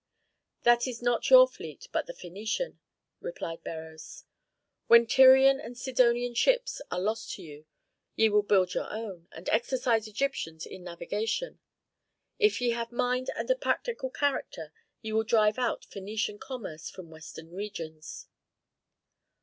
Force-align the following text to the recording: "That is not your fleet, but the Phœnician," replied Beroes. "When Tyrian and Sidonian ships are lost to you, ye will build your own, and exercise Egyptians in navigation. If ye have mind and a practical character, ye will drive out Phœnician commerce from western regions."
"That 0.63 0.87
is 0.87 1.03
not 1.03 1.29
your 1.29 1.47
fleet, 1.47 1.87
but 1.91 2.07
the 2.07 2.13
Phœnician," 2.15 2.79
replied 3.19 3.63
Beroes. 3.63 4.23
"When 4.87 5.05
Tyrian 5.05 5.59
and 5.59 5.77
Sidonian 5.77 6.33
ships 6.33 6.81
are 6.89 6.99
lost 6.99 7.33
to 7.33 7.43
you, 7.43 7.67
ye 8.15 8.27
will 8.29 8.41
build 8.41 8.73
your 8.73 8.91
own, 8.91 9.27
and 9.31 9.47
exercise 9.49 10.07
Egyptians 10.07 10.65
in 10.65 10.83
navigation. 10.83 11.59
If 12.39 12.61
ye 12.61 12.71
have 12.71 12.91
mind 12.91 13.29
and 13.35 13.47
a 13.51 13.55
practical 13.55 14.09
character, 14.09 14.73
ye 15.03 15.13
will 15.13 15.23
drive 15.23 15.59
out 15.59 15.83
Phœnician 15.91 16.39
commerce 16.39 16.89
from 16.89 17.11
western 17.11 17.51
regions." 17.51 18.25